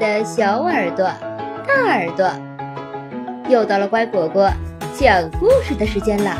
[0.00, 1.04] 的小耳朵、
[1.68, 2.26] 大耳朵，
[3.50, 4.50] 又到了乖果果
[4.94, 6.34] 讲故事的时间了。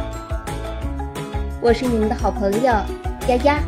[1.61, 3.61] 我是你们的好朋友丫丫，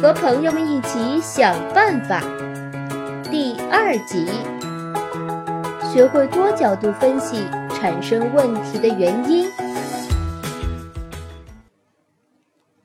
[0.00, 2.22] 和朋友们一起想办法。
[3.30, 4.26] 第二集，
[5.92, 9.46] 学会多角度分析产生问题的原因。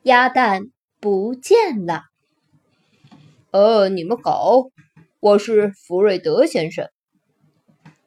[0.03, 0.63] 鸭蛋
[1.03, 2.03] 不见了。
[3.51, 4.69] 呃，你们好，
[5.19, 6.87] 我是福瑞德先生。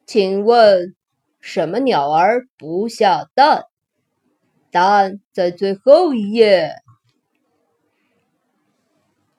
[0.06, 0.96] 请问，
[1.38, 3.64] 什么鸟儿不下蛋？
[4.70, 6.70] 答案在最后一页。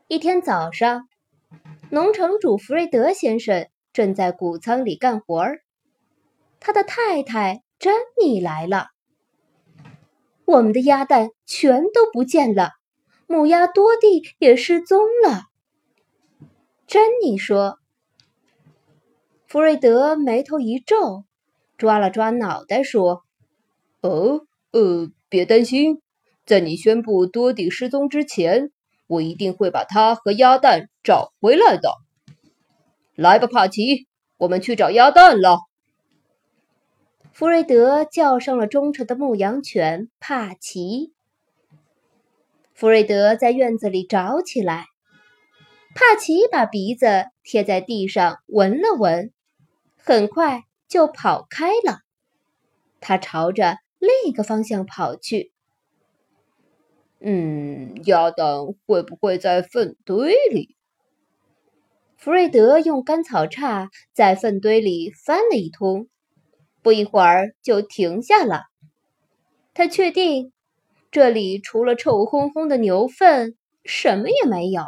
[0.08, 1.10] 一天早上，
[1.90, 5.62] 农场主福瑞德先生正在谷仓里干活儿，
[6.60, 8.90] 他的太太珍妮来了。
[10.46, 12.74] 我们的鸭蛋全都不见了，
[13.28, 15.44] 母鸭多蒂也失踪了。
[16.88, 17.78] 珍妮说
[19.46, 21.26] ：“弗瑞德眉头一皱，
[21.78, 23.24] 抓了抓脑袋说
[24.00, 26.02] ：‘哦，呃，别担心，
[26.46, 28.72] 在你宣布多蒂失踪之前，
[29.08, 31.92] 我一定会把它和鸭蛋找回来的。’
[33.14, 35.60] 来吧，帕奇，我们去找鸭蛋了。”
[37.34, 41.14] 弗瑞德叫上了忠诚的牧羊犬帕奇。
[42.78, 44.86] 弗瑞德在院子里找起来，
[45.96, 49.34] 帕奇把鼻子贴在地上闻了闻，
[49.98, 52.02] 很快就跑开了。
[53.02, 55.52] 他朝着另一个方向跑去。
[57.20, 60.76] 嗯，鸭蛋会不会在粪堆里？
[62.16, 66.10] 弗瑞德用干草叉在粪堆里翻了一通。
[66.84, 68.66] 不一会儿就停下了。
[69.74, 70.54] 他确定
[71.18, 74.84] 这里除了臭烘烘的牛粪，什么也没有。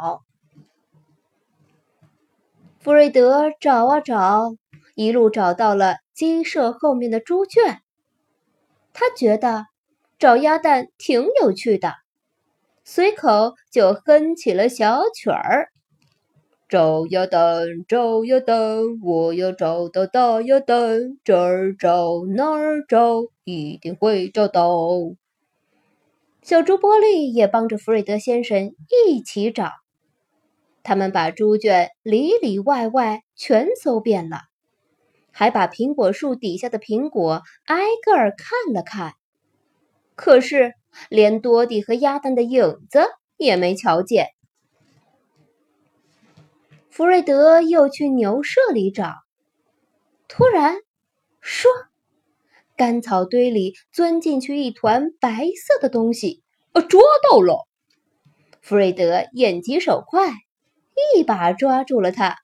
[2.78, 4.54] 弗瑞德找啊找，
[4.94, 7.80] 一路找到了鸡舍后面的猪圈。
[8.92, 9.66] 他觉得
[10.20, 11.94] 找鸭蛋挺有趣的，
[12.84, 15.70] 随口就哼起了小曲儿。
[16.68, 21.18] 找鸭蛋，找鸭蛋，我要找到大鸭蛋。
[21.24, 24.78] 这儿找，那儿找，一定会找到。
[26.42, 28.74] 小猪波利也帮着弗瑞德先生
[29.06, 29.72] 一起找。
[30.82, 34.40] 他们把猪圈里里外外全搜遍了，
[35.30, 39.12] 还把苹果树底下的苹果挨个儿看了看。
[40.14, 40.72] 可是，
[41.08, 43.00] 连多蒂和鸭蛋的影子
[43.36, 44.28] 也没瞧见。
[46.88, 49.14] 弗瑞德又去牛舍里找，
[50.26, 50.76] 突然，
[51.42, 51.68] 唰，
[52.80, 56.42] 干草堆里钻进去一团白色的东西，
[56.72, 57.68] 呃，抓到了！
[58.62, 60.32] 弗瑞德眼疾手快，
[61.14, 62.38] 一把抓住了它。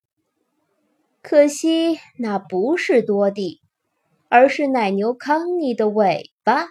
[1.22, 3.62] 可惜那不是多蒂，
[4.28, 6.66] 而是奶牛康妮的尾巴。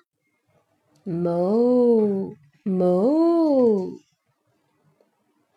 [1.04, 3.94] 哞哞，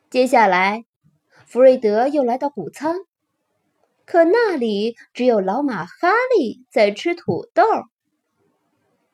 [0.09, 0.87] 接下来。
[1.45, 2.97] 弗瑞德又来到谷仓，
[4.07, 6.09] 可那里只有老马哈
[6.39, 7.63] 利在吃土豆。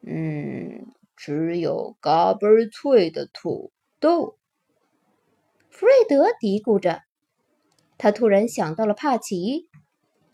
[0.07, 4.37] 嗯，只有嘎嘣脆的土豆。
[5.71, 7.03] 弗瑞德嘀咕着，
[7.99, 9.69] 他突然想到了帕奇。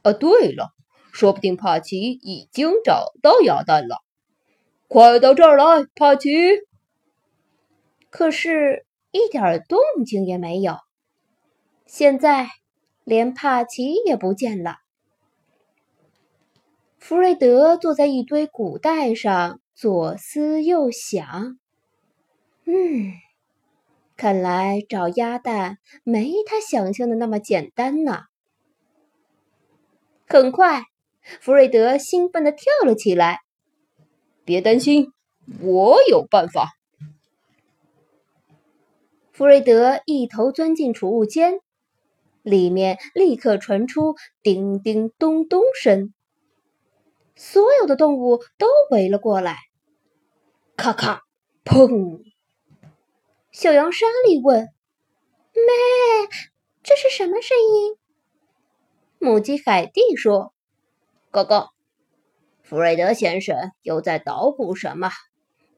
[0.02, 0.74] 啊，对了，
[1.12, 4.02] 说不定帕奇已经找到鸭蛋了。
[4.88, 6.30] 快到这儿来，帕奇！
[8.10, 10.78] 可是，一点动静也没有。
[11.86, 12.48] 现在，
[13.04, 14.79] 连帕奇也不见了。
[17.00, 21.58] 弗瑞德坐在一堆谷袋上，左思右想。
[22.66, 23.14] 嗯，
[24.18, 28.24] 看来找鸭蛋没他想象的那么简单呢。
[30.28, 30.84] 很快，
[31.40, 33.38] 弗瑞德兴奋地跳了起来。
[34.44, 35.10] 别担心，
[35.62, 36.68] 我有办法。
[39.32, 41.60] 弗瑞德一头钻进储物间。
[42.42, 46.14] 里面立刻传出叮叮咚咚声，
[47.42, 49.56] 所有的动物都围了过来。
[50.76, 51.22] 咔咔，
[51.64, 52.20] 砰！
[53.50, 54.68] 小羊莎莉问
[55.56, 56.28] ：“咩，
[56.82, 57.96] 这是什么声音？”
[59.18, 60.52] 母鸡海蒂说
[61.32, 61.70] ：“哥哥，
[62.62, 65.08] 弗瑞德先生又在捣鼓什么？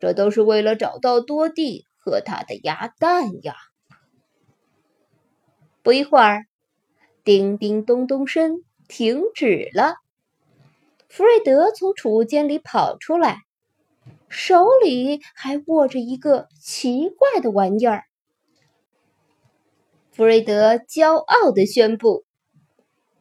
[0.00, 3.54] 这都是为了找到多蒂和他的鸭蛋呀。”
[5.84, 6.44] 不一会儿。
[7.22, 10.01] 叮叮咚咚声停止了。
[11.12, 13.36] 弗瑞德从储物间里跑出来，
[14.30, 18.04] 手里还握着一个奇怪的玩意儿。
[20.10, 22.24] 弗瑞德骄傲地宣布：“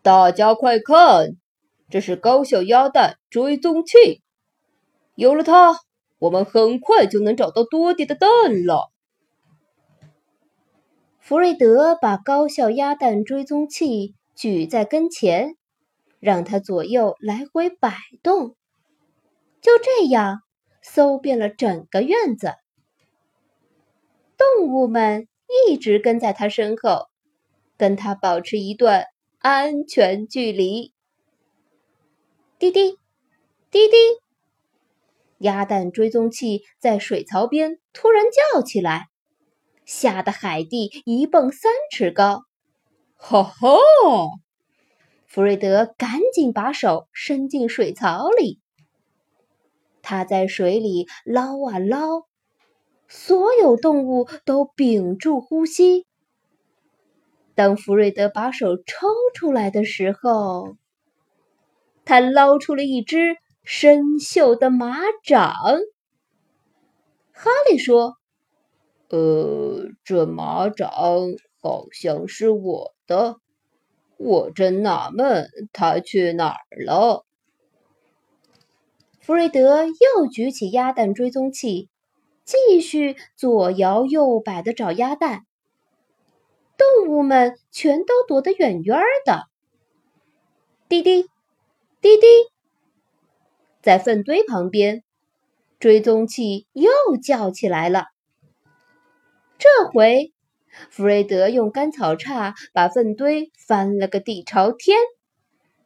[0.02, 1.36] 大家快看，
[1.90, 4.22] 这是高效鸭蛋追踪器。
[5.16, 5.78] 有了它，
[6.18, 8.30] 我们很快就能找到多蒂的蛋
[8.66, 8.90] 了。”
[11.20, 15.58] 弗瑞德把高效鸭蛋追踪器举在跟前，
[16.22, 18.56] 让它左右来回摆动。
[19.60, 20.40] 就这样，
[20.82, 22.54] 搜遍了整个院子。
[24.38, 25.28] 动物们
[25.68, 27.08] 一直跟在他身后，
[27.78, 29.06] 跟他保持一段
[29.40, 30.94] 安全距离。
[32.58, 32.98] 滴滴，
[33.70, 33.96] 滴滴，
[35.38, 39.10] 鸭蛋追踪器在水槽边突然叫起来，
[39.86, 42.44] 吓得海蒂一蹦三尺高。
[43.16, 43.80] 吼吼！
[45.32, 48.60] 弗瑞德赶紧把手伸进水槽里，
[50.02, 52.28] 他在水里捞啊捞。
[53.08, 56.06] 所有动物都屏住呼吸。
[57.56, 60.76] 当弗瑞德把手抽出来的时候，
[62.04, 65.54] 他捞出了一只生锈的马掌。
[67.32, 68.16] 哈利说
[69.08, 70.92] ：“呃，这马掌
[71.62, 73.38] 好像是我的，
[74.22, 77.26] 我真纳闷，他去哪儿了？”
[79.20, 81.90] 福瑞德又举起鸭蛋追踪器。
[82.44, 85.46] 继续左摇右摆的找鸭蛋，
[86.76, 89.44] 动物们全都躲得远远的。
[90.90, 91.30] 滴滴，
[92.02, 92.28] 滴滴，
[93.82, 95.04] 在粪堆旁边，
[95.80, 96.92] 追踪器又
[97.24, 98.08] 叫起来了。
[99.58, 100.34] 这回，
[100.90, 104.98] 弗瑞德用干草叉把粪堆翻了个底朝天，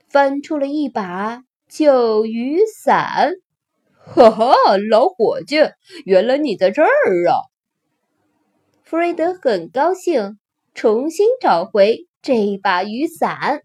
[0.07, 3.33] 翻出了一把旧雨伞。
[3.97, 4.53] 哈哈，
[4.89, 5.57] 老伙计，
[6.05, 7.41] 原来你在这儿啊！
[8.83, 10.37] 弗瑞德很高兴，
[10.75, 13.63] 重新找回这把雨伞。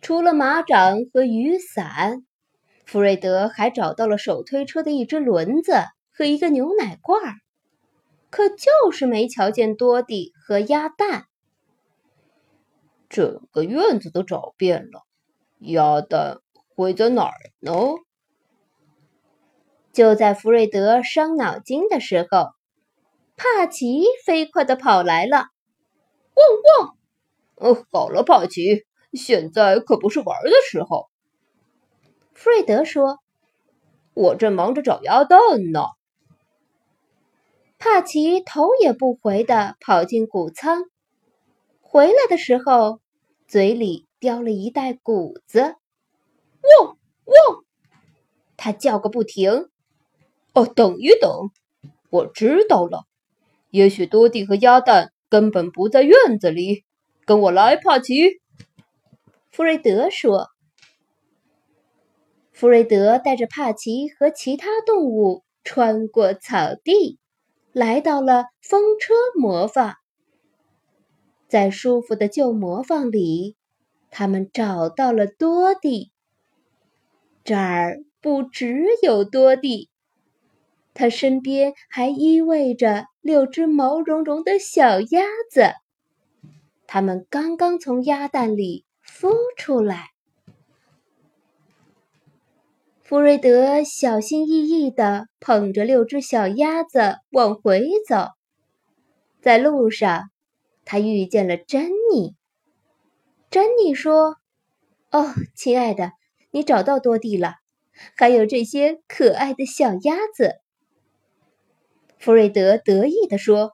[0.00, 2.24] 除了马掌和雨伞，
[2.86, 5.74] 弗瑞德还找到了手推车的一只轮子
[6.10, 7.34] 和一个牛奶罐儿，
[8.30, 11.26] 可就是没瞧见多蒂和鸭蛋。
[13.08, 15.02] 整个院子都找遍了，
[15.60, 16.40] 鸭蛋
[16.74, 17.72] 会在哪儿呢？
[19.92, 22.50] 就在福瑞德伤脑筋的时候，
[23.36, 25.46] 帕奇飞快地跑来了。
[26.34, 27.74] 汪汪！
[27.74, 31.08] 哦，好了，帕奇，现在可不是玩的时候。
[32.34, 33.18] 弗瑞德说
[34.14, 35.38] ：“我正忙着找鸭蛋
[35.72, 35.80] 呢。”
[37.78, 40.82] 帕奇头也不回地跑进谷仓，
[41.80, 43.00] 回来的时候
[43.46, 45.60] 嘴里叼了一袋谷子。
[45.60, 47.64] 汪汪！
[48.56, 49.68] 他叫个不停。
[50.54, 51.50] 哦，等一等，
[52.10, 53.04] 我知道了。
[53.70, 56.84] 也许多蒂和鸭蛋根本不在院子里。
[57.24, 58.40] 跟我来，帕奇。
[59.52, 60.48] 弗瑞德说。
[62.52, 67.20] 弗瑞德带着帕奇和其他动物穿过草地，
[67.72, 69.94] 来到了风车魔方。
[71.48, 73.56] 在舒服的旧魔方里，
[74.10, 76.12] 他们找到了多蒂。
[77.44, 79.88] 这儿不只有多蒂。
[80.92, 85.72] 他身边还依偎着六只毛茸茸的小鸭子，
[86.86, 90.08] 它们刚刚从鸭蛋里孵出来。
[93.08, 98.32] 弗瑞德小心翼翼地捧着六只小鸭子往回走，
[99.40, 100.24] 在路上，
[100.84, 102.34] 他遇见了珍妮。
[103.48, 104.36] 珍妮说
[105.10, 106.12] ：“哦，亲爱的，
[106.50, 107.54] 你找到多蒂了，
[108.14, 110.56] 还有这些可爱的小鸭子。”
[112.20, 113.72] 弗瑞德得意地说：“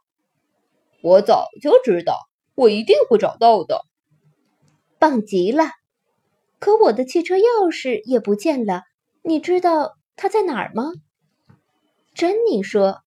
[1.03, 2.21] 我早就知道，
[2.55, 3.81] 我一定会找到的。
[5.00, 5.64] 棒极了！
[6.61, 8.83] 可我的汽车钥匙也不见了，
[9.25, 10.93] 你知道它在哪儿吗？”
[12.14, 13.00] 珍妮说：“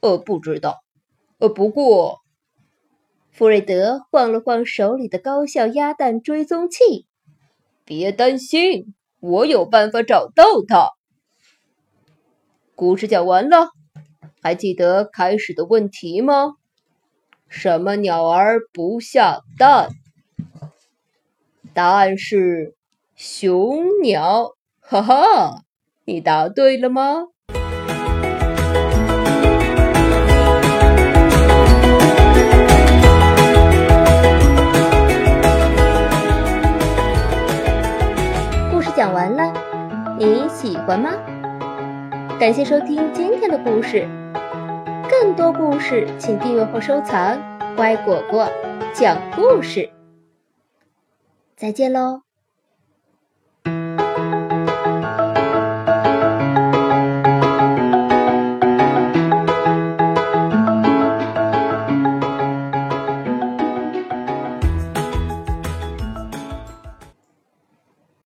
[0.00, 0.84] 呃，不知道。
[1.38, 2.20] 呃，不过……”
[3.32, 7.06] 弗瑞德晃了晃手里的高效鸭蛋追踪器
[7.84, 10.90] ，“别担心，我有办法找到它。”
[12.76, 13.70] 故事讲完了。
[14.42, 16.56] 还记得开始的问题吗？
[17.48, 19.88] 什么鸟儿不下蛋？
[21.72, 22.76] 答案是
[23.16, 24.50] 雄鸟。
[24.86, 25.62] 哈哈，
[26.04, 27.28] 你答对了吗？
[38.70, 39.54] 故事讲完了，
[40.18, 41.12] 你喜欢吗？
[42.38, 44.06] 感谢收听今天的故事。
[45.08, 47.38] 更多故事，请订阅或收藏。
[47.74, 48.50] 乖果果
[48.92, 49.88] 讲故事。
[51.56, 52.20] 再见喽。